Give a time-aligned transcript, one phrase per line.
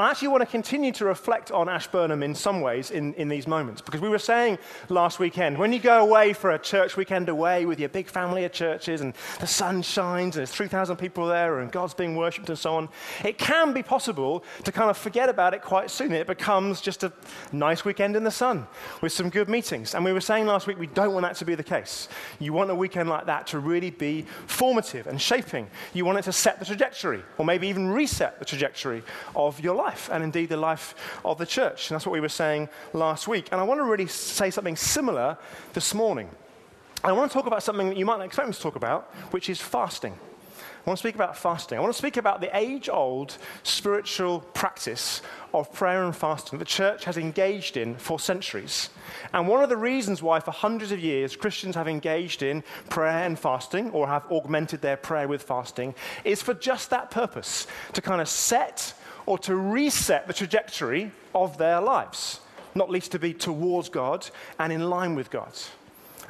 [0.00, 3.46] I actually want to continue to reflect on Ashburnham in some ways in, in these
[3.46, 7.28] moments because we were saying last weekend when you go away for a church weekend
[7.28, 11.26] away with your big family of churches and the sun shines and there's 3,000 people
[11.26, 12.88] there and God's being worshipped and so on,
[13.24, 16.12] it can be possible to kind of forget about it quite soon.
[16.12, 17.12] It becomes just a
[17.52, 18.66] nice weekend in the sun
[19.02, 19.94] with some good meetings.
[19.94, 22.08] And we were saying last week we don't want that to be the case.
[22.38, 25.68] You want a weekend like that to really be formative and shaping.
[25.92, 29.02] You want it to set the trajectory or maybe even reset the trajectory
[29.34, 30.94] of your life life and indeed the life
[31.24, 31.90] of the church.
[31.90, 33.48] And that's what we were saying last week.
[33.50, 35.36] And I want to really say something similar
[35.72, 36.28] this morning.
[37.02, 39.12] I want to talk about something that you might not expect me to talk about,
[39.32, 40.14] which is fasting.
[40.80, 41.76] I want to speak about fasting.
[41.76, 45.20] I want to speak about the age old spiritual practice
[45.52, 48.88] of prayer and fasting that the church has engaged in for centuries.
[49.34, 53.24] And one of the reasons why, for hundreds of years, Christians have engaged in prayer
[53.26, 58.00] and fasting or have augmented their prayer with fasting is for just that purpose to
[58.00, 58.94] kind of set
[59.30, 62.40] or to reset the trajectory of their lives,
[62.74, 64.28] not least to be towards God
[64.58, 65.52] and in line with God.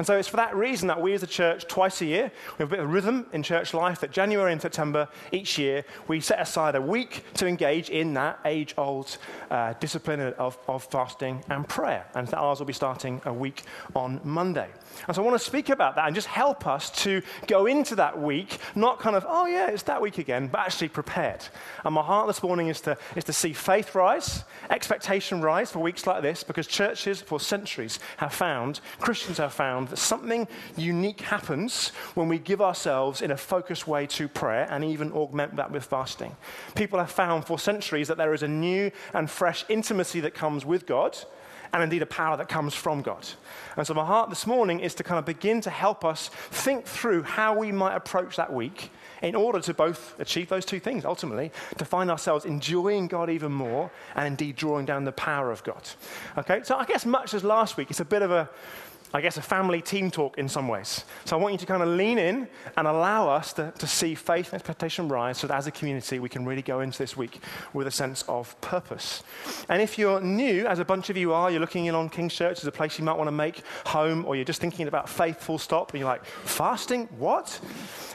[0.00, 2.62] And so it's for that reason that we as a church, twice a year, we
[2.62, 6.20] have a bit of rhythm in church life that January and September each year, we
[6.20, 9.18] set aside a week to engage in that age old
[9.50, 12.06] uh, discipline of, of fasting and prayer.
[12.14, 14.70] And ours will be starting a week on Monday.
[15.06, 17.94] And so I want to speak about that and just help us to go into
[17.96, 21.44] that week, not kind of, oh yeah, it's that week again, but actually prepared.
[21.84, 25.80] And my heart this morning is to, is to see faith rise, expectation rise for
[25.80, 31.20] weeks like this, because churches for centuries have found, Christians have found, that something unique
[31.20, 35.70] happens when we give ourselves in a focused way to prayer and even augment that
[35.70, 36.34] with fasting.
[36.74, 40.64] People have found for centuries that there is a new and fresh intimacy that comes
[40.64, 41.16] with God
[41.72, 43.26] and indeed a power that comes from God.
[43.76, 46.86] And so, my heart this morning is to kind of begin to help us think
[46.86, 48.90] through how we might approach that week
[49.22, 53.52] in order to both achieve those two things, ultimately, to find ourselves enjoying God even
[53.52, 55.88] more and indeed drawing down the power of God.
[56.38, 58.48] Okay, so I guess much as last week, it's a bit of a
[59.12, 61.04] I guess, a family team talk in some ways.
[61.24, 64.14] So I want you to kind of lean in and allow us to, to see
[64.14, 67.16] faith and expectation rise so that as a community we can really go into this
[67.16, 67.40] week
[67.72, 69.22] with a sense of purpose.
[69.68, 72.34] And if you're new, as a bunch of you are, you're looking in on King's
[72.34, 75.08] Church as a place you might want to make home, or you're just thinking about
[75.08, 77.08] faith full stop, and you're like, fasting?
[77.18, 77.60] What?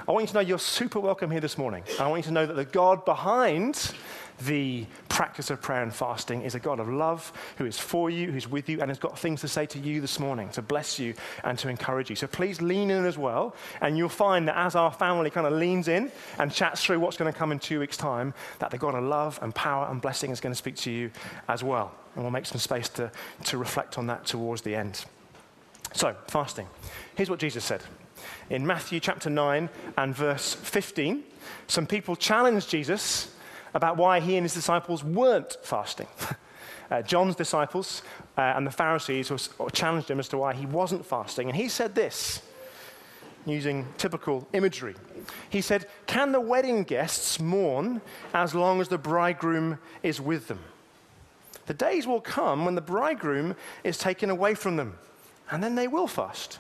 [0.07, 1.83] I want you to know you're super welcome here this morning.
[1.99, 3.93] I want you to know that the God behind
[4.39, 8.31] the practice of prayer and fasting is a God of love who is for you,
[8.31, 10.99] who's with you, and has got things to say to you this morning to bless
[10.99, 11.13] you
[11.43, 12.15] and to encourage you.
[12.15, 15.53] So please lean in as well, and you'll find that as our family kind of
[15.53, 18.77] leans in and chats through what's going to come in two weeks' time, that the
[18.77, 21.11] God of love and power and blessing is going to speak to you
[21.47, 21.93] as well.
[22.15, 23.11] And we'll make some space to,
[23.45, 25.05] to reflect on that towards the end.
[25.93, 26.67] So, fasting.
[27.15, 27.81] Here's what Jesus said.
[28.49, 31.23] In Matthew chapter 9 and verse 15,
[31.67, 33.34] some people challenged Jesus
[33.75, 36.07] about why he and his disciples weren't fasting.
[36.91, 38.01] uh, John's disciples
[38.37, 41.49] uh, and the Pharisees was, challenged him as to why he wasn't fasting.
[41.49, 42.41] And he said this,
[43.45, 44.95] using typical imagery.
[45.49, 48.01] He said, Can the wedding guests mourn
[48.33, 50.59] as long as the bridegroom is with them?
[51.67, 54.97] The days will come when the bridegroom is taken away from them,
[55.51, 56.59] and then they will fast.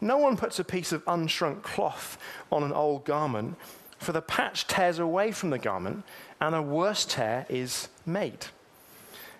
[0.00, 2.18] No one puts a piece of unshrunk cloth
[2.50, 3.56] on an old garment
[3.98, 6.04] for the patch tears away from the garment,
[6.40, 8.46] and a worse tear is made.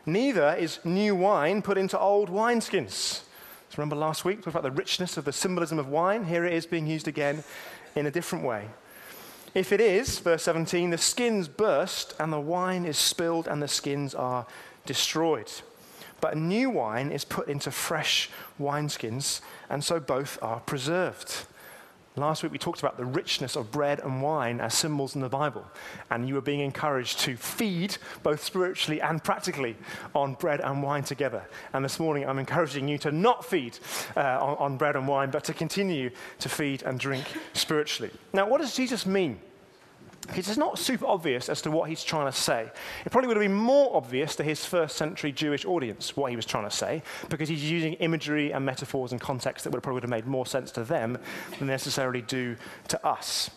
[0.05, 3.23] Neither is new wine put into old wineskins.
[3.71, 6.25] So remember last week, we talked about the richness of the symbolism of wine.
[6.25, 7.43] Here it is being used again
[7.97, 8.69] in a different way.
[9.55, 13.69] If it is, verse 17, the skins burst and the wine is spilled and the
[13.69, 14.47] skins are
[14.85, 15.51] destroyed.
[16.21, 18.31] But new wine is put into fresh
[18.61, 21.47] wineskins, and so both are preserved.
[22.19, 25.29] Last week we talked about the richness of bread and wine as symbols in the
[25.29, 25.67] Bible,
[26.11, 29.77] and you were being encouraged to feed both spiritually and practically
[30.15, 31.45] on bread and wine together.
[31.75, 33.79] And this morning I'm encouraging you to not feed
[34.17, 38.11] uh, on, on bread and wine, but to continue to feed and drink spiritually.
[38.33, 39.39] Now, what does Jesus mean
[40.35, 42.71] it's not super obvious as to what he's trying to say.
[43.05, 46.37] It probably would have been more obvious to his first century Jewish audience what he
[46.37, 50.01] was trying to say, because he's using imagery and metaphors and context that would probably
[50.01, 51.19] have made more sense to them
[51.59, 52.57] than necessarily do
[52.89, 53.51] to us.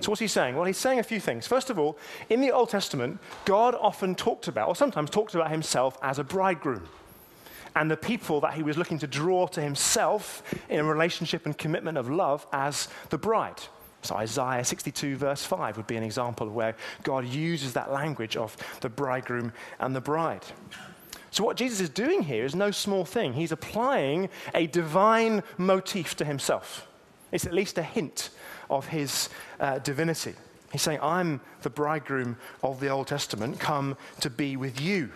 [0.00, 0.54] So, what's he saying?
[0.54, 1.46] Well, he's saying a few things.
[1.46, 1.98] First of all,
[2.30, 6.24] in the Old Testament, God often talked about, or sometimes talked about himself as a
[6.24, 6.88] bridegroom.
[7.74, 11.56] And the people that he was looking to draw to himself in a relationship and
[11.56, 13.60] commitment of love as the bride.
[14.02, 18.36] So, Isaiah 62, verse 5, would be an example of where God uses that language
[18.36, 20.44] of the bridegroom and the bride.
[21.30, 23.32] So, what Jesus is doing here is no small thing.
[23.32, 26.88] He's applying a divine motif to himself.
[27.30, 28.30] It's at least a hint
[28.68, 29.28] of his
[29.60, 30.34] uh, divinity.
[30.72, 35.10] He's saying, I'm the bridegroom of the Old Testament, come to be with you.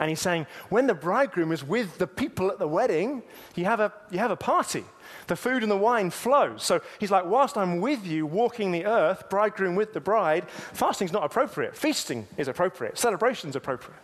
[0.00, 3.22] And he's saying, when the bridegroom is with the people at the wedding,
[3.56, 4.84] you have a, you have a party.
[5.26, 6.62] The food and the wine flows.
[6.62, 11.12] So he's like, whilst I'm with you walking the earth, bridegroom with the bride, fasting's
[11.12, 11.76] not appropriate.
[11.76, 12.96] Feasting is appropriate.
[12.96, 13.98] Celebration's appropriate.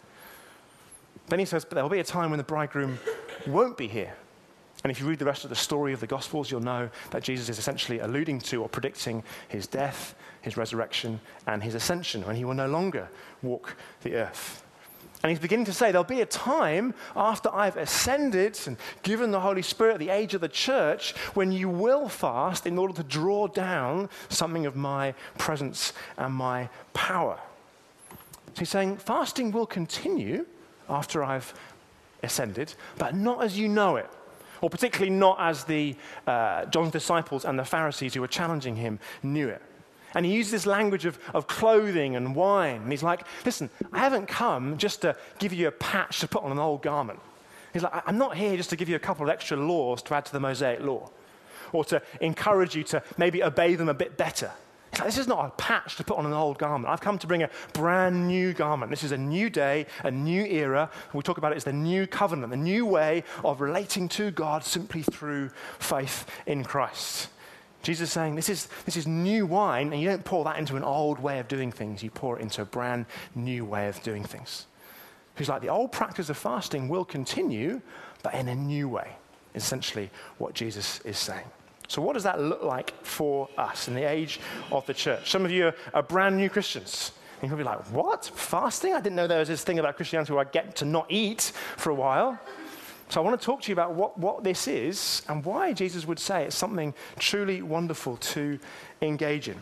[1.28, 2.98] Then he says, but there'll be a time when the bridegroom
[3.46, 4.14] won't be here.
[4.82, 7.22] And if you read the rest of the story of the Gospels, you'll know that
[7.22, 12.36] Jesus is essentially alluding to or predicting his death, his resurrection, and his ascension, when
[12.36, 13.08] he will no longer
[13.42, 14.63] walk the earth.
[15.24, 19.40] And he's beginning to say, There'll be a time after I've ascended and given the
[19.40, 23.48] Holy Spirit the age of the church when you will fast in order to draw
[23.48, 27.38] down something of my presence and my power.
[28.52, 30.44] So he's saying, Fasting will continue
[30.90, 31.54] after I've
[32.22, 34.10] ascended, but not as you know it
[34.60, 35.96] or particularly not as the
[36.26, 39.62] uh, John's disciples and the Pharisees who were challenging him knew it.
[40.14, 42.82] And he uses this language of, of clothing and wine.
[42.82, 46.42] And he's like, listen, I haven't come just to give you a patch to put
[46.44, 47.20] on an old garment.
[47.72, 50.14] He's like, I'm not here just to give you a couple of extra laws to
[50.14, 51.10] add to the Mosaic law
[51.72, 54.52] or to encourage you to maybe obey them a bit better.
[54.92, 56.92] Like, this is not a patch to put on an old garment.
[56.92, 58.90] I've come to bring a brand new garment.
[58.90, 60.88] This is a new day, a new era.
[61.12, 64.62] We talk about it as the new covenant, the new way of relating to God
[64.62, 65.50] simply through
[65.80, 67.28] faith in Christ.
[67.84, 70.74] Jesus is saying this is, this is new wine, and you don't pour that into
[70.76, 74.02] an old way of doing things, you pour it into a brand new way of
[74.02, 74.66] doing things.
[75.36, 77.80] He's like, the old practice of fasting will continue,
[78.22, 79.10] but in a new way,
[79.54, 81.44] essentially what Jesus is saying.
[81.88, 84.40] So, what does that look like for us in the age
[84.72, 85.30] of the church?
[85.30, 87.12] Some of you are, are brand new Christians.
[87.42, 88.24] And you'll be like, what?
[88.34, 88.94] Fasting?
[88.94, 91.52] I didn't know there was this thing about Christianity where I get to not eat
[91.76, 92.40] for a while.
[93.08, 96.06] So I want to talk to you about what, what this is and why Jesus
[96.06, 98.58] would say it's something truly wonderful to
[99.02, 99.56] engage in.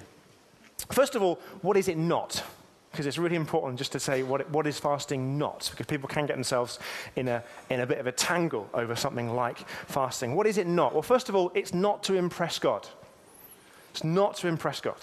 [0.91, 2.43] First of all, what is it not?
[2.91, 6.09] Because it's really important just to say what, it, what is fasting not, because people
[6.09, 6.79] can get themselves
[7.17, 10.35] in a, in a bit of a tangle over something like fasting.
[10.35, 10.93] What is it not?
[10.93, 12.87] Well, first of all, it's not to impress God.
[13.91, 15.01] It's not to impress God.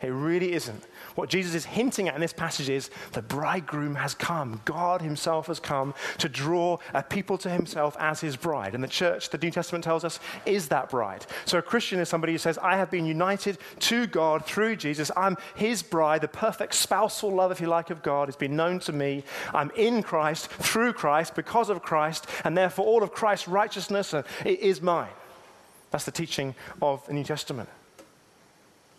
[0.00, 0.84] It really isn't.
[1.16, 4.60] What Jesus is hinting at in this passage is the bridegroom has come.
[4.64, 8.76] God himself has come to draw a people to himself as his bride.
[8.76, 11.26] And the church, the New Testament tells us, is that bride.
[11.46, 15.10] So a Christian is somebody who says, I have been united to God through Jesus.
[15.16, 16.20] I'm his bride.
[16.20, 19.24] The perfect spousal love, if you like, of God has been known to me.
[19.52, 24.22] I'm in Christ, through Christ, because of Christ, and therefore all of Christ's righteousness uh,
[24.44, 25.10] is mine.
[25.90, 27.68] That's the teaching of the New Testament.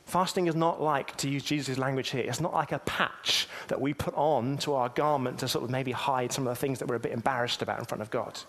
[0.09, 3.79] Fasting is not like, to use Jesus' language here, it's not like a patch that
[3.79, 6.79] we put on to our garment to sort of maybe hide some of the things
[6.79, 8.39] that we're a bit embarrassed about in front of God.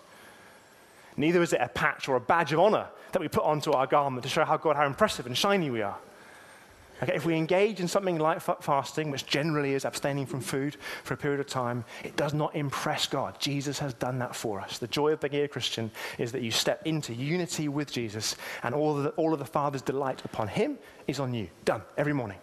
[1.17, 3.85] Neither is it a patch or a badge of honor that we put onto our
[3.85, 5.99] garment to show how God, how impressive and shiny we are.
[7.03, 11.15] Okay, if we engage in something like fasting, which generally is abstaining from food for
[11.15, 13.39] a period of time, it does not impress God.
[13.39, 14.77] Jesus has done that for us.
[14.77, 15.89] The joy of being a Christian
[16.19, 19.45] is that you step into unity with Jesus, and all of the, all of the
[19.45, 20.77] Father's delight upon Him
[21.07, 21.47] is on you.
[21.65, 22.37] Done every morning.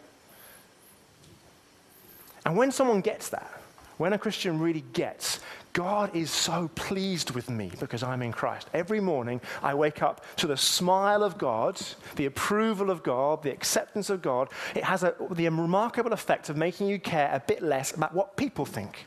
[2.44, 3.60] And when someone gets that,
[3.98, 5.38] when a Christian really gets
[5.78, 8.68] God is so pleased with me because I'm in Christ.
[8.74, 11.80] Every morning I wake up to the smile of God,
[12.16, 14.48] the approval of God, the acceptance of God.
[14.74, 18.36] It has a, the remarkable effect of making you care a bit less about what
[18.36, 19.06] people think.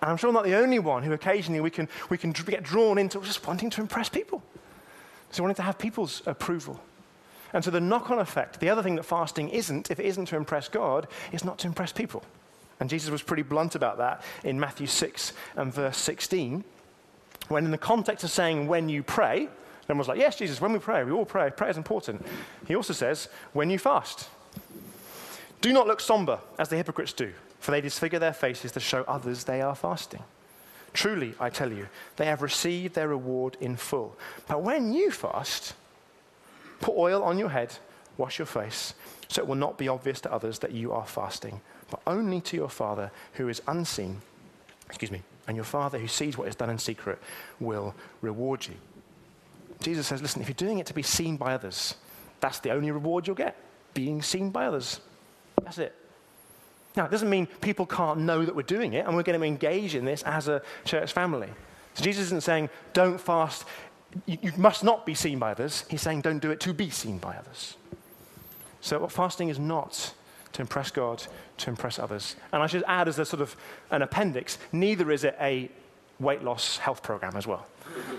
[0.00, 2.62] And I'm sure I'm not the only one who occasionally we can, we can get
[2.62, 4.44] drawn into just wanting to impress people.
[5.32, 6.80] So wanting to have people's approval.
[7.52, 10.26] And so the knock on effect, the other thing that fasting isn't, if it isn't
[10.26, 12.22] to impress God, is not to impress people.
[12.80, 16.64] And Jesus was pretty blunt about that in Matthew 6 and verse 16,
[17.48, 19.48] when in the context of saying, when you pray,
[19.84, 21.50] everyone was like, yes, Jesus, when we pray, we all pray.
[21.50, 22.24] Prayer is important.
[22.66, 24.28] He also says, when you fast.
[25.60, 29.04] Do not look somber as the hypocrites do, for they disfigure their faces to show
[29.04, 30.22] others they are fasting.
[30.92, 34.16] Truly, I tell you, they have received their reward in full.
[34.46, 35.74] But when you fast,
[36.80, 37.74] put oil on your head,
[38.22, 38.94] wash your face,
[39.28, 41.60] so it will not be obvious to others that you are fasting
[41.92, 44.22] but only to your Father who is unseen.
[44.88, 45.20] Excuse me.
[45.46, 47.18] And your Father who sees what is done in secret
[47.60, 48.74] will reward you.
[49.82, 51.96] Jesus says, listen, if you're doing it to be seen by others,
[52.40, 53.56] that's the only reward you'll get
[53.92, 55.00] being seen by others.
[55.62, 55.94] That's it.
[56.96, 59.46] Now, it doesn't mean people can't know that we're doing it and we're going to
[59.46, 61.50] engage in this as a church family.
[61.92, 63.66] So Jesus isn't saying, don't fast,
[64.24, 65.84] you, you must not be seen by others.
[65.90, 67.76] He's saying, don't do it to be seen by others.
[68.82, 70.12] So, fasting is not
[70.52, 71.22] to impress God,
[71.58, 72.36] to impress others.
[72.52, 73.56] And I should add as a sort of
[73.90, 75.70] an appendix, neither is it a
[76.18, 77.66] weight loss health program as well.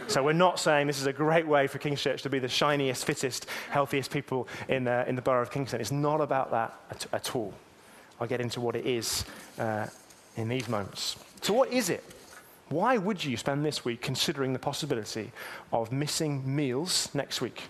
[0.07, 2.49] So we're not saying this is a great way for King's Church to be the
[2.49, 5.79] shiniest, fittest, healthiest people in, uh, in the borough of Kingston.
[5.79, 7.53] It's not about that at, at all.
[8.19, 9.25] I'll get into what it is
[9.59, 9.87] uh,
[10.35, 11.15] in these moments.
[11.41, 12.03] So, what is it?
[12.69, 15.31] Why would you spend this week considering the possibility
[15.71, 17.63] of missing meals next week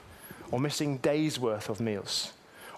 [0.51, 2.33] or missing days' worth of meals?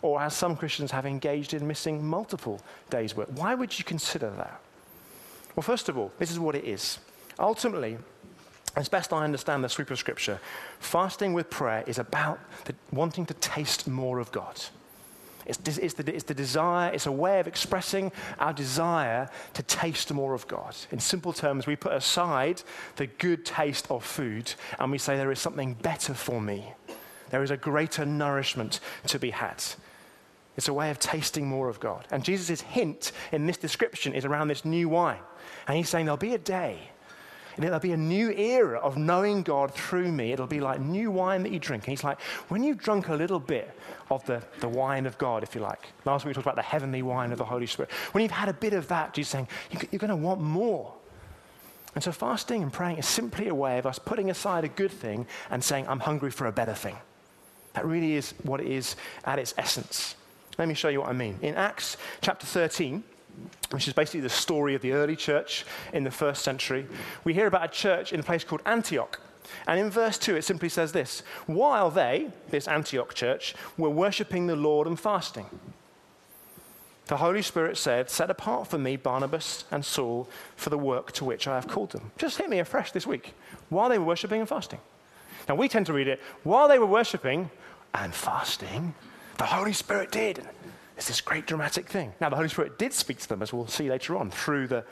[0.05, 3.27] Or as some Christians have engaged in missing multiple days' work.
[3.31, 4.61] Why would you consider that?
[5.55, 6.99] Well, first of all, this is what it is.
[7.39, 7.97] Ultimately,
[8.75, 10.39] as best I understand the sweep of Scripture,
[10.77, 14.61] fasting with prayer is about the, wanting to taste more of God.
[15.47, 20.13] It's, it's, the, it's the desire, it's a way of expressing our desire to taste
[20.13, 20.75] more of God.
[20.91, 22.61] In simple terms, we put aside
[22.97, 26.73] the good taste of food and we say, There is something better for me.
[27.31, 29.63] There is a greater nourishment to be had.
[30.57, 32.07] It's a way of tasting more of God.
[32.11, 35.19] And Jesus' hint in this description is around this new wine.
[35.67, 36.91] And he's saying, There'll be a day
[37.55, 40.33] and it'll be a new era of knowing God through me.
[40.33, 41.83] It'll be like new wine that you drink.
[41.83, 42.19] And he's like,
[42.49, 43.71] when you've drunk a little bit
[44.09, 46.61] of the, the wine of God, if you like, last week we talked about the
[46.61, 47.91] heavenly wine of the Holy Spirit.
[48.11, 50.93] When you've had a bit of that, Jesus saying, you're going to want more.
[51.93, 54.91] And so fasting and praying is simply a way of us putting aside a good
[54.91, 56.97] thing and saying, I'm hungry for a better thing.
[57.73, 60.15] That really is what it is at its essence.
[60.57, 61.37] Let me show you what I mean.
[61.41, 63.03] In Acts chapter 13,
[63.71, 66.87] which is basically the story of the early church in the first century,
[67.23, 69.19] we hear about a church in a place called Antioch.
[69.67, 74.47] And in verse 2, it simply says this While they, this Antioch church, were worshipping
[74.47, 75.47] the Lord and fasting,
[77.07, 81.25] the Holy Spirit said, Set apart for me Barnabas and Saul for the work to
[81.25, 82.11] which I have called them.
[82.17, 83.33] Just hit me afresh this week.
[83.69, 84.79] While they were worshipping and fasting.
[85.47, 87.51] Now, we tend to read it, while they were worshipping
[87.93, 88.95] and fasting,
[89.37, 90.45] the Holy Spirit did.
[90.97, 92.13] It's this great dramatic thing.
[92.21, 94.85] Now, the Holy Spirit did speak to them, as we'll see later on, through the,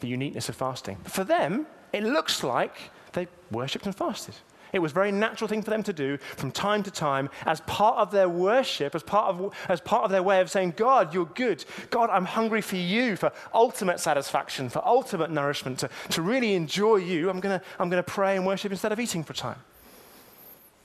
[0.00, 0.98] the uniqueness of fasting.
[1.02, 2.76] But For them, it looks like
[3.12, 4.34] they worshipped and fasted.
[4.72, 7.60] It was a very natural thing for them to do from time to time as
[7.62, 11.12] part of their worship, as part of, as part of their way of saying, God,
[11.12, 11.64] you're good.
[11.90, 16.96] God, I'm hungry for you, for ultimate satisfaction, for ultimate nourishment, to, to really enjoy
[16.96, 17.30] you.
[17.30, 19.58] I'm going to I'm going to pray and worship instead of eating for a time.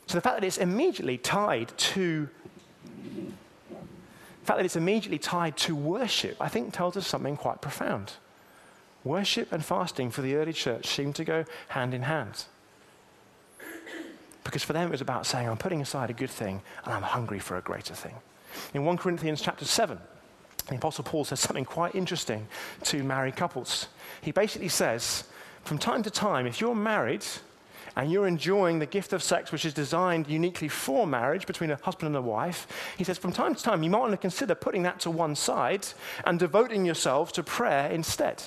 [0.07, 2.29] So the fact that it's immediately tied to
[4.45, 8.13] the fact that it's immediately tied to worship, I think, tells us something quite profound.
[9.03, 12.45] Worship and fasting for the early church seemed to go hand in hand.
[14.43, 17.01] Because for them it was about saying, I'm putting aside a good thing and I'm
[17.01, 18.13] hungry for a greater thing.
[18.75, 19.97] In 1 Corinthians chapter 7,
[20.67, 22.47] the Apostle Paul says something quite interesting
[22.83, 23.87] to married couples.
[24.21, 25.23] He basically says,
[25.63, 27.25] from time to time, if you're married
[27.95, 31.77] and you're enjoying the gift of sex, which is designed uniquely for marriage between a
[31.77, 34.53] husband and a wife, he says from time to time you might want to consider
[34.53, 35.87] putting that to one side
[36.25, 38.43] and devoting yourself to prayer instead.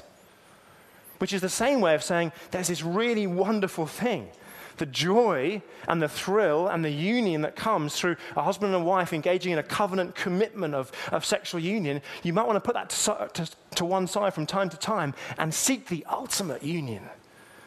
[1.19, 4.29] Which is the same way of saying there's this really wonderful thing.
[4.77, 8.87] The joy and the thrill and the union that comes through a husband and a
[8.87, 12.75] wife engaging in a covenant commitment of, of sexual union, you might want to put
[12.75, 17.09] that to, to, to one side from time to time and seek the ultimate union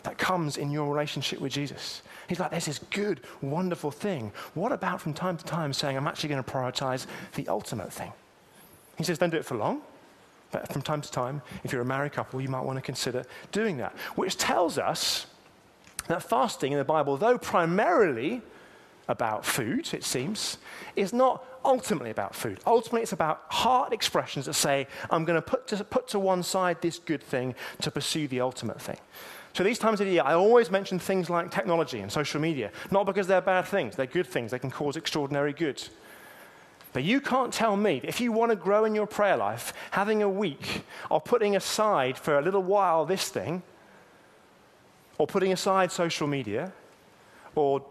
[0.03, 2.01] that comes in your relationship with Jesus.
[2.27, 4.31] He's like, there's this good, wonderful thing.
[4.53, 7.05] What about from time to time saying, I'm actually going to prioritize
[7.35, 8.13] the ultimate thing?
[8.97, 9.81] He says, don't do it for long.
[10.51, 13.23] But from time to time, if you're a married couple, you might want to consider
[13.51, 13.93] doing that.
[14.15, 15.25] Which tells us
[16.07, 18.41] that fasting in the Bible, though primarily
[19.07, 20.57] about food, it seems,
[20.95, 22.59] is not ultimately about food.
[22.65, 26.43] Ultimately, it's about heart expressions that say, I'm going to put to, put to one
[26.43, 28.97] side this good thing to pursue the ultimate thing.
[29.53, 32.71] So these times of the year, I always mention things like technology and social media,
[32.89, 35.83] not because they're bad things, they're good things, they can cause extraordinary good.
[36.93, 40.21] But you can't tell me if you want to grow in your prayer life, having
[40.23, 43.63] a week or putting aside for a little while this thing,
[45.17, 46.73] or putting aside social media,
[47.55, 47.83] or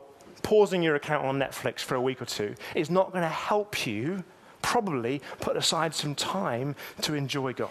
[0.43, 3.87] pausing your account on Netflix for a week or two, is not going to help
[3.87, 4.25] you
[4.63, 7.71] probably put aside some time to enjoy God.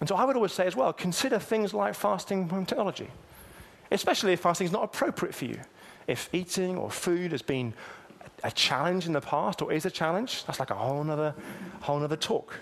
[0.00, 3.08] And so I would always say as well consider things like fasting from technology,
[3.90, 5.60] especially if fasting is not appropriate for you.
[6.06, 7.74] If eating or food has been
[8.42, 11.34] a challenge in the past or is a challenge, that's like a whole other,
[11.80, 12.58] whole talk.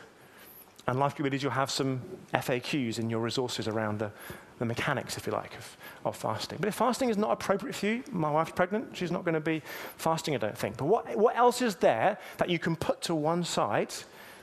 [0.88, 2.00] And Life Group you'll have some
[2.32, 4.10] FAQs in your resources around the,
[4.58, 5.76] the mechanics, if you like, of,
[6.06, 6.58] of fasting.
[6.60, 9.40] But if fasting is not appropriate for you, my wife's pregnant, she's not going to
[9.40, 9.62] be
[9.98, 10.78] fasting, I don't think.
[10.78, 13.92] But what, what else is there that you can put to one side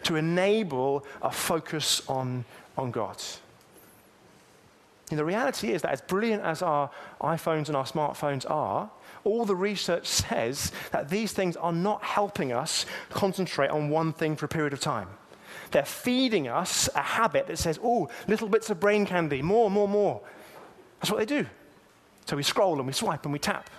[0.06, 2.46] to enable a focus on
[2.78, 3.22] on God.
[5.12, 6.90] And the reality is that as brilliant as our
[7.22, 8.90] iPhones and our smartphones are,
[9.24, 14.36] all the research says that these things are not helping us concentrate on one thing
[14.36, 15.08] for a period of time.
[15.72, 19.88] They're feeding us a habit that says, oh, little bits of brain candy, more, more,
[19.88, 20.22] more.
[21.00, 21.46] That's what they do.
[22.26, 23.70] So we scroll and we swipe and we tap.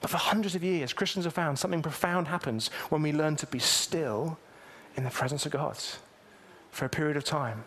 [0.00, 3.46] But for hundreds of years, Christians have found something profound happens when we learn to
[3.46, 4.38] be still
[4.96, 5.76] in the presence of God
[6.70, 7.64] for a period of time.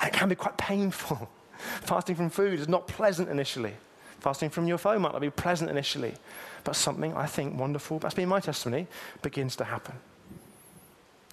[0.00, 1.28] And it can be quite painful.
[1.82, 3.74] Fasting from food is not pleasant initially.
[4.20, 6.14] Fasting from your phone might not be pleasant initially.
[6.64, 8.86] But something I think wonderful, that's been my testimony,
[9.22, 9.94] begins to happen.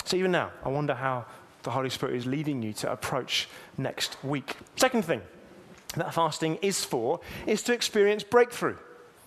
[0.05, 1.25] So even now, I wonder how
[1.63, 4.57] the Holy Spirit is leading you to approach next week.
[4.75, 5.21] Second thing
[5.95, 8.75] that fasting is for is to experience breakthrough.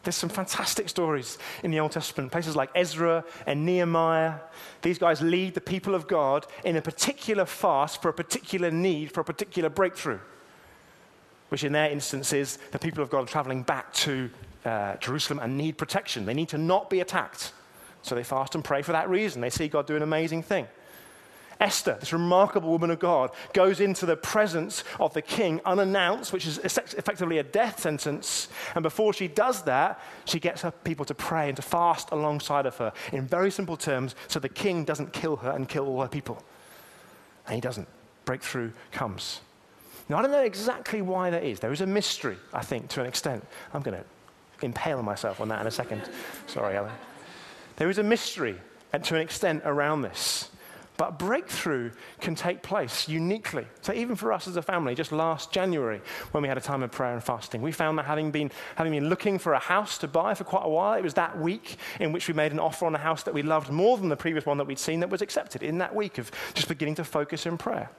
[0.06, 4.34] There's some fantastic stories in the Old Testament, places like Ezra and Nehemiah.
[4.82, 9.10] These guys lead the people of God in a particular fast for a particular need,
[9.10, 10.20] for a particular breakthrough,
[11.48, 14.30] which in their instance is the people of God are traveling back to
[14.64, 16.24] uh, Jerusalem and need protection.
[16.24, 17.52] They need to not be attacked.
[18.02, 19.40] So they fast and pray for that reason.
[19.40, 20.68] They see God do an amazing thing.
[21.60, 26.46] Esther, this remarkable woman of God, goes into the presence of the king unannounced, which
[26.46, 28.48] is effectively a death sentence.
[28.74, 32.66] And before she does that, she gets her people to pray and to fast alongside
[32.66, 36.02] of her in very simple terms so the king doesn't kill her and kill all
[36.02, 36.42] her people.
[37.46, 37.88] And he doesn't.
[38.24, 39.40] Breakthrough comes.
[40.08, 41.60] Now, I don't know exactly why that is.
[41.60, 43.44] There is a mystery, I think, to an extent.
[43.72, 44.04] I'm going to
[44.64, 46.02] impale myself on that in a second.
[46.46, 46.92] Sorry, Alan.
[47.76, 48.56] There is a mystery,
[48.92, 50.50] and to an extent, around this.
[50.96, 53.66] But a breakthrough can take place uniquely.
[53.82, 56.00] So, even for us as a family, just last January,
[56.32, 58.92] when we had a time of prayer and fasting, we found that having been, having
[58.92, 61.76] been looking for a house to buy for quite a while, it was that week
[62.00, 64.16] in which we made an offer on a house that we loved more than the
[64.16, 67.04] previous one that we'd seen that was accepted in that week of just beginning to
[67.04, 67.90] focus in prayer.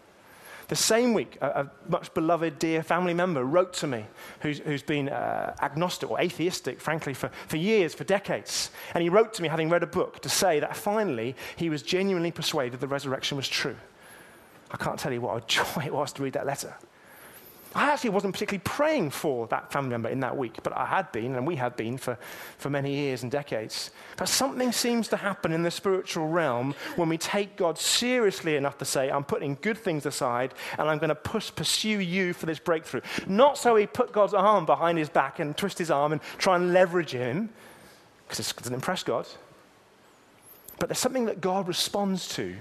[0.67, 4.05] The same week, a, a much beloved, dear family member wrote to me,
[4.41, 8.69] who's, who's been uh, agnostic or atheistic, frankly, for, for years, for decades.
[8.93, 11.81] And he wrote to me, having read a book, to say that finally he was
[11.81, 13.77] genuinely persuaded the resurrection was true.
[14.69, 16.75] I can't tell you what a joy it was to read that letter.
[17.77, 21.11] I actually wasn't particularly praying for that family member in that week, but I had
[21.11, 22.17] been, and we had been for,
[22.57, 23.91] for many years and decades.
[24.17, 28.79] But something seems to happen in the spiritual realm when we take God seriously enough
[28.79, 32.47] to say, I'm putting good things aside, and I'm going to push, pursue you for
[32.47, 33.01] this breakthrough.
[33.27, 36.55] Not so he put God's arm behind his back and twist his arm and try
[36.55, 37.49] and leverage him,
[38.27, 39.27] because it doesn't impress God.
[40.79, 42.55] But there's something that God responds to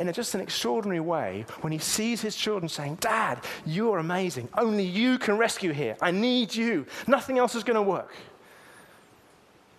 [0.00, 4.48] in just an extraordinary way when he sees his children saying, Dad, you're amazing.
[4.56, 5.96] Only you can rescue here.
[6.00, 6.86] I need you.
[7.06, 8.14] Nothing else is going to work.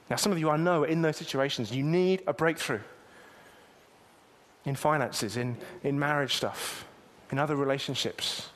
[0.09, 1.71] Now, some of you I know are in those situations.
[1.71, 2.81] You need a breakthrough
[4.65, 6.85] in finances, in, in marriage stuff,
[7.31, 8.49] in other relationships.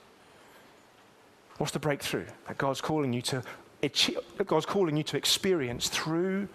[1.58, 3.44] What's the breakthrough that God's calling you to
[3.82, 6.48] that God's calling you to experience through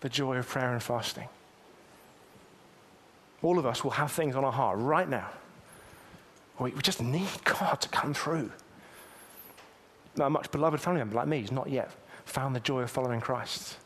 [0.00, 1.28] the joy of prayer and fasting?
[3.44, 5.28] All of us will have things on our heart right now.
[6.58, 8.50] We just need God to come through.
[10.18, 11.90] a much beloved family member like me has not yet
[12.24, 13.76] found the joy of following Christ.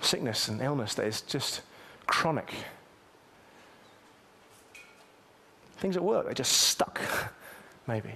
[0.00, 1.62] Sickness and illness that is just
[2.06, 2.52] chronic.
[5.78, 7.00] Things at work, they're just stuck,
[7.88, 8.12] maybe.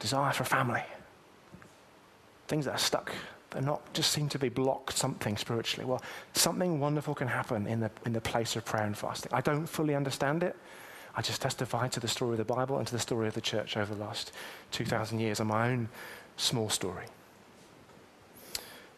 [0.00, 0.82] Desire for family.
[2.48, 3.12] Things that are stuck
[3.50, 5.88] they're not just seem to be blocked something spiritually.
[5.88, 6.02] Well,
[6.34, 9.32] something wonderful can happen in the, in the place of prayer and fasting.
[9.32, 10.56] I don't fully understand it.
[11.14, 13.40] I just testify to the story of the Bible and to the story of the
[13.40, 14.32] church over the last
[14.72, 15.88] 2,000 years and my own
[16.36, 17.06] small story.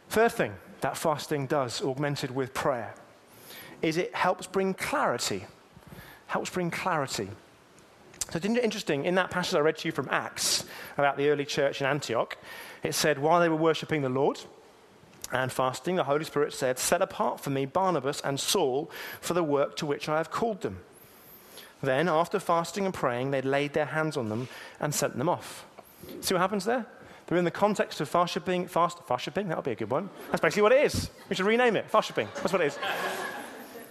[0.08, 2.94] Third thing that fasting does, augmented with prayer,
[3.82, 5.46] is it helps bring clarity.
[6.26, 7.28] Helps bring clarity.
[8.30, 10.64] So it's interesting, in that passage I read to you from Acts
[10.98, 12.36] about the early church in Antioch,
[12.82, 14.38] it said, while they were worshipping the Lord
[15.32, 19.42] and fasting, the Holy Spirit said, Set apart for me Barnabas and Saul for the
[19.42, 20.80] work to which I have called them.
[21.82, 24.48] Then, after fasting and praying, they laid their hands on them
[24.80, 25.64] and sent them off.
[26.20, 26.86] See what happens there?
[27.26, 30.10] They're in the context of worshipping, fast, worshipping, that'll be a good one.
[30.30, 31.10] That's basically what it is.
[31.28, 32.28] We should rename it, worshipping.
[32.36, 32.78] That's what it is.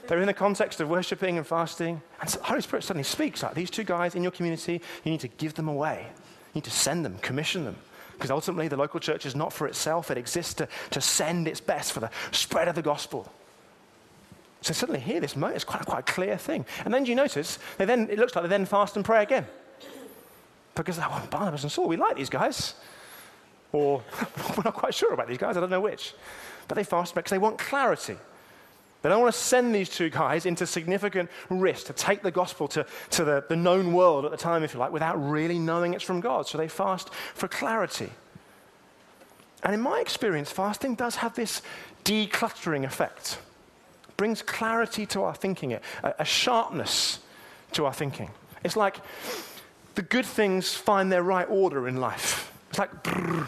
[0.07, 2.01] They're in the context of worshipping and fasting.
[2.21, 5.11] And so the Holy Spirit suddenly speaks like these two guys in your community, you
[5.11, 6.07] need to give them away.
[6.07, 7.75] You need to send them, commission them.
[8.13, 11.59] Because ultimately, the local church is not for itself, it exists to, to send its
[11.59, 13.31] best for the spread of the gospel.
[14.61, 16.65] So suddenly here, this moment is quite, quite a clear thing.
[16.83, 19.21] And then do you notice, they then, it looks like they then fast and pray
[19.21, 19.45] again.
[20.73, 22.73] Because oh, Barnabas and Saul, we like these guys.
[23.71, 24.03] Or
[24.57, 26.13] we're not quite sure about these guys, I don't know which.
[26.67, 28.17] But they fast because they want clarity.
[29.01, 32.67] They don't want to send these two guys into significant risk to take the gospel
[32.69, 35.93] to, to the, the known world at the time, if you like, without really knowing
[35.93, 36.47] it's from God.
[36.47, 38.09] So they fast for clarity.
[39.63, 41.61] And in my experience, fasting does have this
[42.05, 43.39] decluttering effect.
[44.17, 45.81] brings clarity to our thinking, a,
[46.19, 47.19] a sharpness
[47.73, 48.31] to our thinking.
[48.63, 48.97] It's like
[49.95, 52.51] the good things find their right order in life.
[52.69, 53.47] It's like, brrr,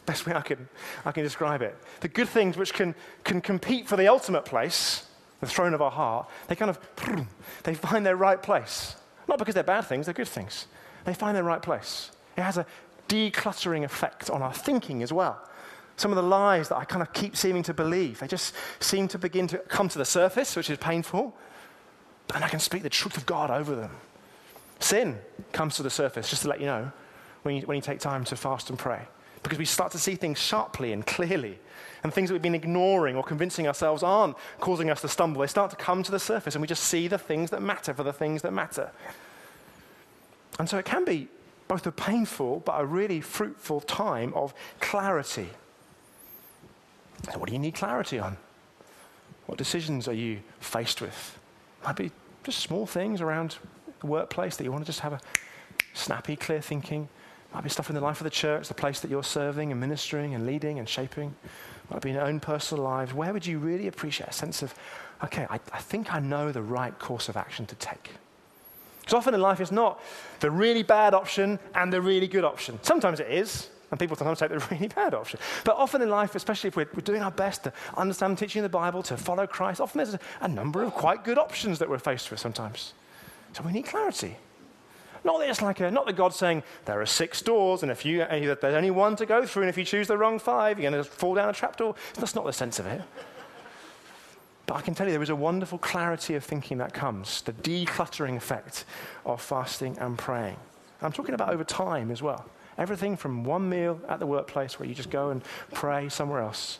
[0.00, 0.68] it's the best way I can,
[1.04, 1.76] I can describe it.
[2.00, 5.06] The good things which can, can compete for the ultimate place,
[5.40, 7.26] the throne of our heart, they kind of,
[7.64, 8.96] they find their right place.
[9.28, 10.66] Not because they're bad things, they're good things.
[11.04, 12.10] They find their right place.
[12.36, 12.66] It has a
[13.08, 15.40] decluttering effect on our thinking as well.
[15.96, 19.06] Some of the lies that I kind of keep seeming to believe, they just seem
[19.08, 21.36] to begin to come to the surface, which is painful,
[22.34, 23.90] and I can speak the truth of God over them.
[24.78, 25.18] Sin
[25.52, 26.92] comes to the surface, just to let you know,
[27.42, 29.06] when you, when you take time to fast and pray.
[29.42, 31.58] Because we start to see things sharply and clearly.
[32.02, 35.40] And things that we've been ignoring or convincing ourselves aren't causing us to stumble.
[35.40, 37.92] They start to come to the surface, and we just see the things that matter
[37.92, 38.90] for the things that matter.
[40.58, 41.28] And so it can be
[41.68, 45.48] both a painful but a really fruitful time of clarity.
[47.30, 48.36] So, what do you need clarity on?
[49.46, 51.38] What decisions are you faced with?
[51.84, 52.10] Might be
[52.44, 53.56] just small things around
[54.00, 55.20] the workplace that you want to just have a
[55.92, 57.08] snappy, clear thinking.
[57.52, 59.80] Might be stuff in the life of the church, the place that you're serving and
[59.80, 61.34] ministering and leading and shaping.
[61.90, 63.12] Might be in your own personal lives.
[63.12, 64.72] Where would you really appreciate a sense of,
[65.24, 68.10] okay, I, I think I know the right course of action to take?
[69.00, 70.00] Because often in life, it's not
[70.38, 72.78] the really bad option and the really good option.
[72.82, 75.40] Sometimes it is, and people sometimes take the really bad option.
[75.64, 78.60] But often in life, especially if we're, we're doing our best to understand the teaching
[78.60, 81.80] of the Bible, to follow Christ, often there's a, a number of quite good options
[81.80, 82.92] that we're faced with sometimes.
[83.52, 84.36] So we need clarity.
[85.24, 88.04] Not that it's like a, not that God's saying there are six doors, and if
[88.04, 90.78] you eh, there's only one to go through, and if you choose the wrong five,
[90.78, 91.94] you're going to fall down a trapdoor.
[92.14, 93.02] That's not the sense of it.
[94.66, 97.52] But I can tell you there is a wonderful clarity of thinking that comes, the
[97.52, 98.84] decluttering effect
[99.26, 100.56] of fasting and praying.
[101.02, 102.46] I'm talking about over time as well.
[102.78, 106.78] Everything from one meal at the workplace where you just go and pray somewhere else,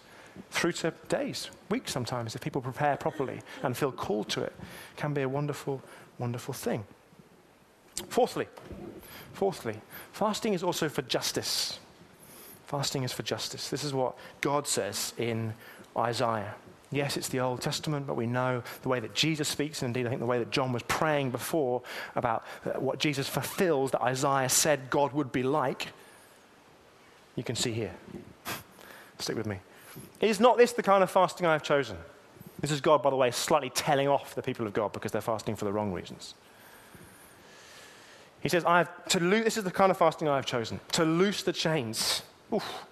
[0.51, 4.55] through to days, weeks sometimes, if people prepare properly and feel called to it,
[4.97, 5.83] can be a wonderful,
[6.19, 6.85] wonderful thing.
[8.09, 8.49] Fourthly,
[9.33, 9.77] fourthly,
[10.13, 11.79] fasting is also for justice.
[12.67, 13.69] Fasting is for justice.
[13.69, 15.55] This is what God says in
[15.97, 16.55] Isaiah.
[16.93, 20.07] Yes, it's the Old Testament, but we know the way that Jesus speaks, and indeed,
[20.07, 21.83] I think the way that John was praying before
[22.17, 25.89] about uh, what Jesus fulfills that Isaiah said God would be like.
[27.37, 27.95] You can see here.
[29.19, 29.59] Stick with me.
[30.21, 31.97] Is not this the kind of fasting I have chosen?
[32.61, 35.21] This is God, by the way, slightly telling off the people of God because they're
[35.21, 36.35] fasting for the wrong reasons.
[38.41, 40.81] He says, I have to lo- this is the kind of fasting I have chosen
[40.93, 42.23] to loose the chains
[42.53, 42.85] oof,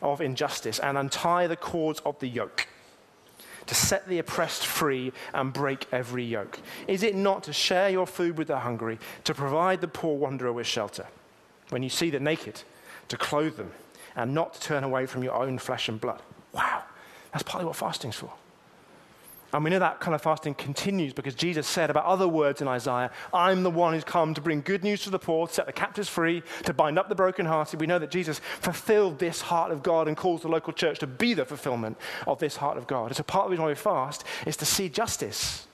[0.00, 2.68] of injustice and untie the cords of the yoke,
[3.66, 6.58] to set the oppressed free and break every yoke.
[6.86, 10.52] Is it not to share your food with the hungry, to provide the poor wanderer
[10.52, 11.06] with shelter?
[11.70, 12.62] When you see the naked,
[13.08, 13.72] to clothe them,
[14.14, 16.20] and not to turn away from your own flesh and blood.
[16.52, 16.82] Wow,
[17.32, 18.32] that's partly what fasting's for.
[19.52, 22.68] And we know that kind of fasting continues because Jesus said about other words in
[22.68, 25.66] Isaiah, I'm the one who's come to bring good news to the poor, to set
[25.66, 27.78] the captives free, to bind up the brokenhearted.
[27.78, 31.06] We know that Jesus fulfilled this heart of God and calls the local church to
[31.06, 33.10] be the fulfillment of this heart of God.
[33.10, 35.66] It's a part of the reason why we fast is to see justice.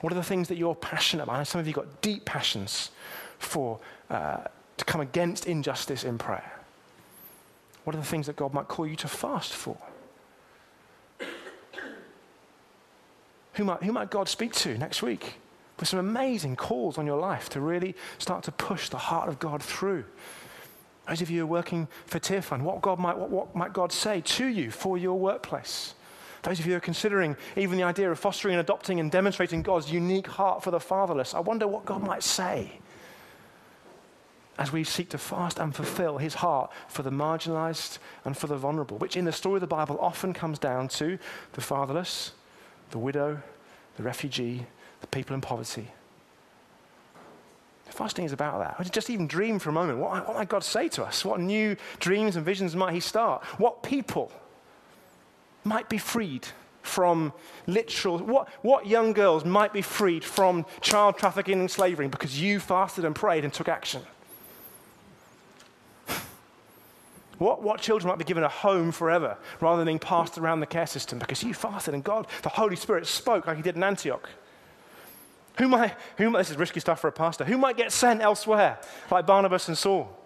[0.00, 1.46] What are the things that you're passionate about?
[1.48, 2.90] some of you got deep passions
[3.38, 4.38] for uh,
[4.76, 6.60] to come against injustice in prayer.
[7.82, 9.76] What are the things that God might call you to fast for?
[13.54, 15.34] Who might, who might God speak to next week?
[15.78, 19.38] With some amazing calls on your life to really start to push the heart of
[19.38, 20.04] God through.
[21.08, 23.90] Those of you who are working for Tearfund, what, God might, what, what might God
[23.90, 25.94] say to you for your workplace?
[26.42, 29.62] Those of you who are considering even the idea of fostering and adopting and demonstrating
[29.62, 32.78] God's unique heart for the fatherless, I wonder what God might say
[34.58, 38.56] as we seek to fast and fulfill his heart for the marginalized and for the
[38.56, 41.18] vulnerable, which in the story of the Bible often comes down to
[41.54, 42.32] the fatherless,
[42.92, 43.42] the widow,
[43.96, 44.64] the refugee,
[45.00, 45.88] the people in poverty.
[47.86, 48.90] Fasting is about that.
[48.90, 49.98] Just even dream for a moment.
[49.98, 51.24] What, what might God say to us?
[51.26, 53.44] What new dreams and visions might He start?
[53.58, 54.32] What people
[55.64, 56.48] might be freed
[56.80, 57.32] from
[57.66, 62.60] literal, what, what young girls might be freed from child trafficking and slavery because you
[62.60, 64.02] fasted and prayed and took action?
[67.42, 70.66] What, what children might be given a home forever rather than being passed around the
[70.66, 73.82] care system because you fasted and God, the Holy Spirit, spoke like He did in
[73.82, 74.28] Antioch?
[75.58, 78.20] Who might, who might, this is risky stuff for a pastor, who might get sent
[78.20, 78.78] elsewhere
[79.10, 80.16] like Barnabas and Saul?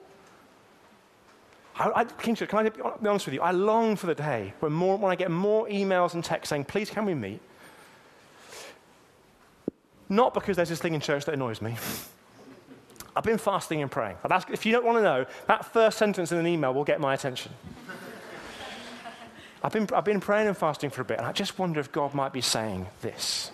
[1.75, 3.41] I, I, King's Church, can I be honest with you?
[3.41, 6.67] I long for the day when, more, when I get more emails and texts saying,
[6.67, 7.41] please, can we meet?
[10.11, 11.77] Not because there's this thing in church that annoys me.
[13.17, 14.17] I've been fasting and praying.
[14.51, 17.15] if you don't want to know, that first sentence in an email will get my
[17.15, 17.51] attention.
[19.63, 21.91] I've been, I've been praying and fasting for a bit, and I just wonder if
[21.91, 23.51] God might be saying this.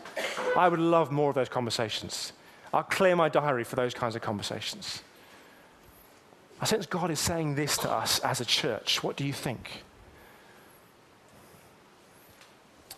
[0.57, 2.33] I would love more of those conversations.
[2.75, 5.03] I'll clear my diary for those kinds of conversations.
[6.61, 9.03] I sense God is saying this to us as a church.
[9.03, 9.85] What do you think?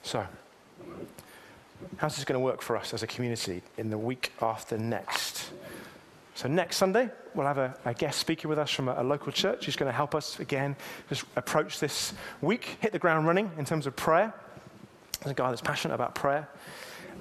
[0.02, 0.26] So,
[1.98, 5.50] how's this going to work for us as a community in the week after next?
[6.34, 9.30] So, next Sunday, we'll have a, a guest speaker with us from a, a local
[9.30, 10.74] church who's going to help us again
[11.08, 14.34] just approach this week, hit the ground running in terms of prayer.
[15.20, 16.48] There's a guy that's passionate about prayer.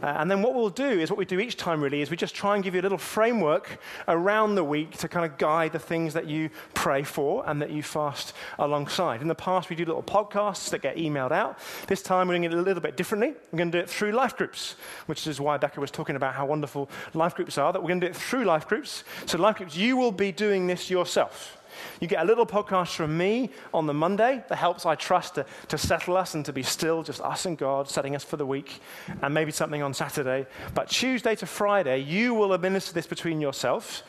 [0.04, 2.18] Uh, and then what we'll do is what we do each time really is we
[2.18, 5.72] just try and give you a little framework around the week to kind of guide
[5.72, 9.22] the things that you pray for and that you fast alongside.
[9.22, 11.58] In the past, we do little podcasts that get emailed out.
[11.88, 13.34] This time, we're doing it a little bit differently.
[13.54, 16.34] We're going to do it through life groups, which is why Becca was talking about
[16.34, 19.06] how wonderful life groups are, that we're going to do it through life groups.
[19.26, 21.63] So, life groups, you will be doing this yourself.
[22.00, 25.46] You get a little podcast from me on the Monday that helps, I trust, to,
[25.70, 28.46] to settle us and to be still, just us and God, setting us for the
[28.46, 28.82] week,
[29.22, 30.46] and maybe something on Saturday.
[30.74, 34.04] But Tuesday to Friday, you will administer this between yourselves.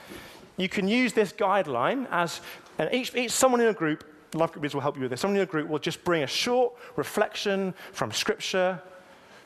[0.56, 2.40] You can use this guideline as,
[2.78, 5.20] and each, each someone in a group, life groups will help you with this.
[5.20, 8.80] Someone in a group will just bring a short reflection from Scripture,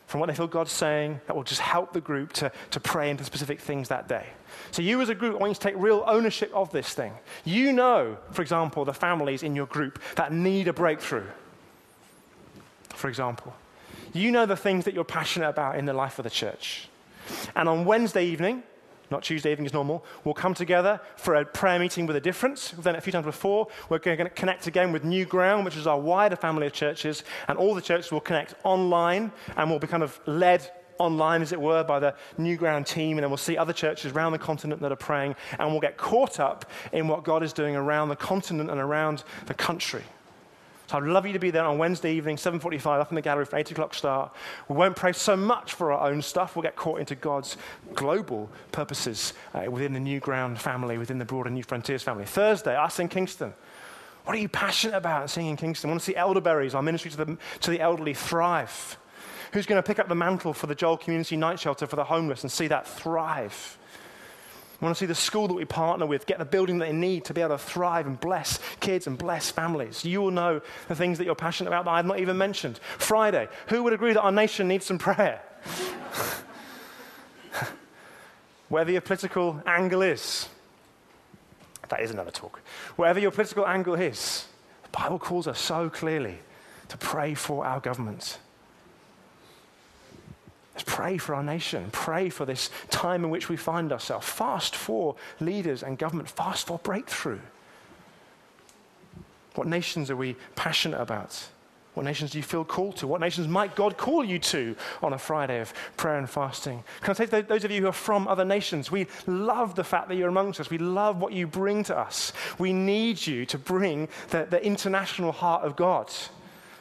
[0.09, 3.11] from what they feel God's saying, that will just help the group to, to pray
[3.11, 4.27] into specific things that day.
[4.71, 7.13] So, you as a group, I want you to take real ownership of this thing.
[7.45, 11.27] You know, for example, the families in your group that need a breakthrough.
[12.95, 13.55] For example,
[14.15, 16.89] you know the things that you're passionate about in the life of the church.
[17.55, 18.63] And on Wednesday evening,
[19.11, 22.73] not Tuesday evening as normal, we'll come together for a prayer meeting with a difference.
[22.75, 23.69] We've done it a few times before.
[23.89, 27.25] We're going to connect again with New Ground, which is our wider family of churches,
[27.49, 31.53] and all the churches will connect online and will be kind of led online, as
[31.53, 34.39] it were, by the New Ground team, and then we'll see other churches around the
[34.39, 38.09] continent that are praying, and we'll get caught up in what God is doing around
[38.09, 40.03] the continent and around the country.
[40.89, 43.45] So I'd love you to be there on Wednesday evening, 7.45, up in the gallery
[43.45, 44.33] for 8 o'clock start.
[44.69, 46.57] We won't pray so much for our own stuff.
[46.57, 47.59] We'll get caught into God's
[47.95, 52.25] global purposes uh, within the New Ground family, within the broader Newfrontiers family.
[52.25, 53.53] Thursday, us in Kingston.
[54.25, 55.91] What are you passionate about seeing in Kingston?
[55.91, 58.97] I want to see elderberries, our ministry to the, to the elderly, thrive.
[59.53, 62.05] Who's going to pick up the mantle for the Joel Community Night Shelter for the
[62.05, 63.78] homeless and see that thrive?
[64.81, 66.93] We want to see the school that we partner with get the building that they
[66.93, 70.05] need to be able to thrive and bless kids and bless families.
[70.05, 72.79] You will know the things that you're passionate about that I've not even mentioned.
[72.97, 75.43] Friday, who would agree that our nation needs some prayer?
[78.69, 80.49] Whatever your political angle is,
[81.89, 82.61] that is another talk.
[82.95, 84.47] Whatever your political angle is,
[84.85, 86.39] the Bible calls us so clearly
[86.89, 88.39] to pray for our government.
[90.79, 91.89] Let's pray for our nation.
[91.91, 94.29] Pray for this time in which we find ourselves.
[94.29, 96.31] Fast for leaders and government.
[96.31, 97.41] Fast for breakthrough.
[99.57, 101.49] What nations are we passionate about?
[101.95, 103.09] What nations do you feel called to?
[103.09, 106.85] What nations might God call you to on a Friday of prayer and fasting?
[107.01, 109.83] Can I say to those of you who are from other nations, we love the
[109.83, 110.71] fact that you're amongst us.
[110.71, 112.33] We love what you bring to us.
[112.57, 116.09] We need you to bring the, the international heart of God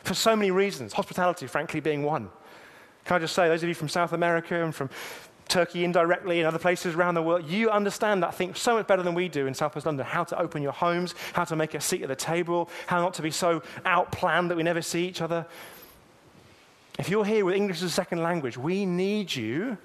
[0.04, 2.30] for so many reasons, hospitality, frankly, being one.
[3.08, 4.90] Can I just say, those of you from South America and from
[5.48, 8.86] Turkey indirectly and other places around the world, you understand that I think so much
[8.86, 11.74] better than we do in Southwest London how to open your homes, how to make
[11.74, 15.08] a seat at the table, how not to be so outplanned that we never see
[15.08, 15.46] each other.
[17.00, 19.78] If you're here with English as a second language, we need you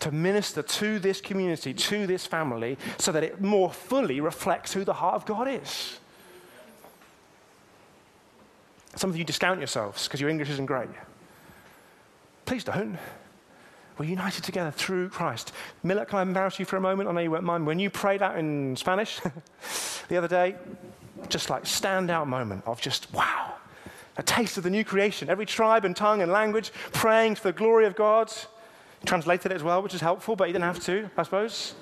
[0.00, 4.84] to minister to this community, to this family, so that it more fully reflects who
[4.84, 6.00] the heart of God is.
[8.96, 10.88] Some of you discount yourselves because your English isn't great.
[12.46, 12.96] Please don't.
[13.98, 15.52] We're united together through Christ.
[15.82, 17.08] Miller, can I embarrass you for a moment?
[17.08, 17.66] I know you won't mind.
[17.66, 19.20] When you prayed out in Spanish
[20.08, 20.54] the other day,
[21.28, 23.54] just like standout moment of just wow,
[24.16, 25.28] a taste of the new creation.
[25.28, 28.32] Every tribe and tongue and language praying for the glory of God.
[29.04, 31.74] Translated it as well, which is helpful, but you didn't have to, I suppose.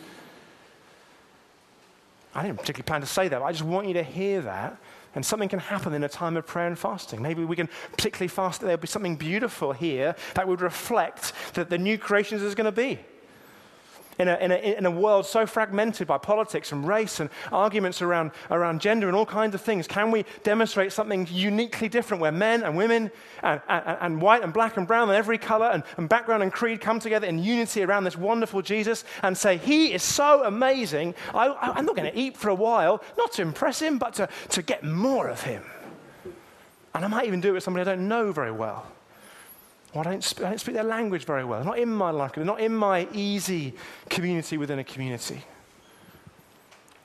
[2.34, 4.78] I didn't particularly plan to say that, but I just want you to hear that
[5.14, 7.22] and something can happen in a time of prayer and fasting.
[7.22, 11.70] Maybe we can particularly fast that there'll be something beautiful here that would reflect that
[11.70, 12.98] the new creation is going to be
[14.18, 18.02] in a, in, a, in a world so fragmented by politics and race and arguments
[18.02, 22.32] around, around gender and all kinds of things, can we demonstrate something uniquely different where
[22.32, 23.10] men and women
[23.42, 26.52] and, and, and white and black and brown and every color and, and background and
[26.52, 31.14] creed come together in unity around this wonderful Jesus and say, He is so amazing.
[31.34, 34.14] I, I, I'm not going to eat for a while, not to impress Him, but
[34.14, 35.64] to, to get more of Him.
[36.94, 38.86] And I might even do it with somebody I don't know very well.
[39.94, 41.60] Well, I, don't sp- I don't speak their language very well.
[41.60, 42.32] They're not in my life.
[42.34, 43.74] They're not in my easy
[44.10, 45.42] community within a community.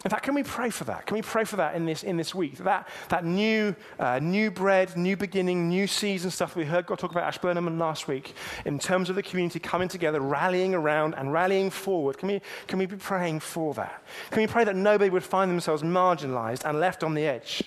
[0.06, 1.06] In fact, can we pray for that?
[1.06, 2.58] Can we pray for that in this, in this week?
[2.60, 7.12] That, that new, uh, new bread, new beginning, new season stuff we heard God talk
[7.12, 8.34] about Ashburnham last week
[8.66, 12.18] in terms of the community coming together, rallying around and rallying forward.
[12.18, 14.02] Can we, can we be praying for that?
[14.32, 17.64] Can we pray that nobody would find themselves marginalized and left on the edge?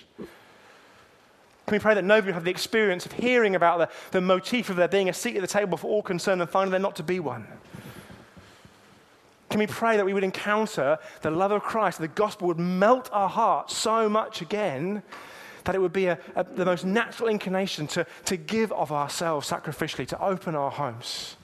[1.65, 4.69] Can we pray that nobody would have the experience of hearing about the, the motif
[4.69, 6.97] of there being a seat at the table for all concerned and finding there not
[6.97, 7.47] to be one?
[9.49, 13.09] Can we pray that we would encounter the love of Christ, the gospel would melt
[13.13, 15.03] our hearts so much again
[15.63, 19.49] that it would be a, a, the most natural inclination to, to give of ourselves
[19.49, 21.37] sacrificially, to open our homes?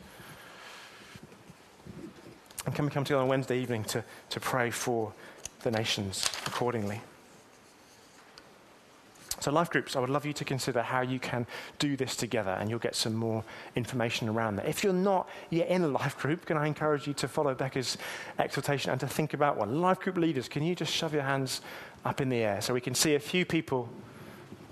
[2.65, 5.13] And can we come together on Wednesday evening to, to pray for
[5.61, 7.01] the nations accordingly?
[9.39, 11.47] So, life groups, I would love you to consider how you can
[11.77, 13.43] do this together, and you'll get some more
[13.75, 14.67] information around that.
[14.67, 17.97] If you're not yet in a life group, can I encourage you to follow Becca's
[18.37, 19.79] exhortation and to think about one?
[19.81, 21.61] Life group leaders, can you just shove your hands
[22.03, 23.89] up in the air so we can see a few people?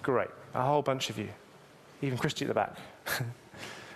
[0.01, 1.29] Great, a whole bunch of you,
[2.01, 2.75] even Christy at the back.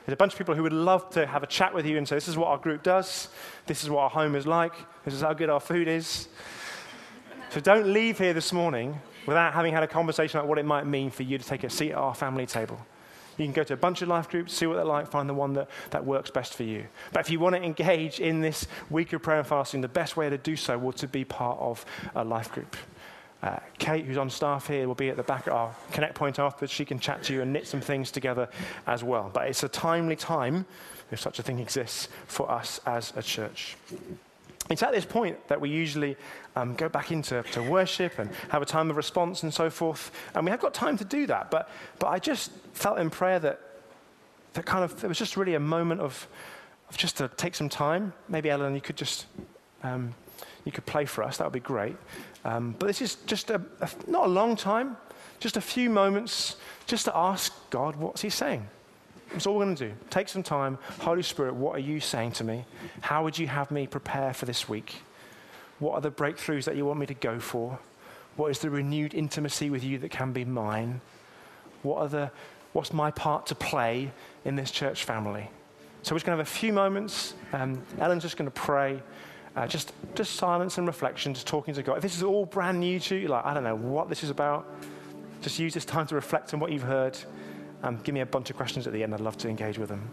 [0.05, 2.07] There's a bunch of people who would love to have a chat with you and
[2.07, 3.27] say, This is what our group does,
[3.67, 6.27] this is what our home is like, this is how good our food is.
[7.49, 10.85] So don't leave here this morning without having had a conversation about what it might
[10.85, 12.79] mean for you to take a seat at our family table.
[13.37, 15.33] You can go to a bunch of life groups, see what they're like, find the
[15.33, 16.85] one that, that works best for you.
[17.13, 20.17] But if you want to engage in this week of prayer and fasting, the best
[20.17, 22.75] way to do so will to be part of a life group.
[23.41, 26.37] Uh, Kate, who's on staff here, will be at the back at our Connect Point
[26.37, 26.71] afterwards.
[26.71, 28.47] She can chat to you and knit some things together
[28.85, 29.31] as well.
[29.33, 30.65] But it's a timely time,
[31.09, 33.77] if such a thing exists, for us as a church.
[34.71, 36.15] It's at this point that we usually
[36.55, 40.11] um, go back into to worship and have a time of response and so forth.
[40.33, 41.51] And we have got time to do that.
[41.51, 43.59] But, but I just felt in prayer that,
[44.53, 46.25] that kind of, it was just really a moment of,
[46.89, 48.13] of just to take some time.
[48.29, 49.25] Maybe, Ellen, you could just,
[49.83, 50.13] um,
[50.63, 51.37] you could play for us.
[51.37, 51.97] That would be great.
[52.45, 54.95] Um, but this is just a, a, not a long time,
[55.39, 56.55] just a few moments
[56.87, 58.67] just to ask God, what's he saying?
[59.31, 59.93] That's all we're going to do.
[60.09, 60.77] Take some time.
[60.99, 62.65] Holy Spirit, what are you saying to me?
[62.99, 64.95] How would you have me prepare for this week?
[65.79, 67.79] What are the breakthroughs that you want me to go for?
[68.35, 71.01] What is the renewed intimacy with you that can be mine?
[71.83, 72.31] What are the,
[72.73, 74.11] what's my part to play
[74.45, 75.49] in this church family?
[76.03, 77.33] So we're just going to have a few moments.
[77.53, 79.01] Um, Ellen's just going to pray.
[79.55, 81.97] Uh, just, just silence and reflection, just talking to God.
[81.97, 84.29] If this is all brand new to you, like, I don't know what this is
[84.29, 84.65] about,
[85.41, 87.17] just use this time to reflect on what you've heard.
[87.83, 89.13] Um, give me a bunch of questions at the end.
[89.13, 90.09] I'd love to engage with them.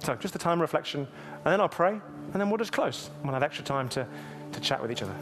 [0.00, 1.92] So just a time of reflection, and then I'll pray,
[2.32, 3.10] and then we'll just close.
[3.22, 4.06] We'll have extra time to,
[4.52, 5.14] to chat with each other.